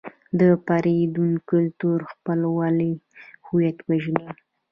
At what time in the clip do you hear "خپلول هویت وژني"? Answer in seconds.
2.11-4.29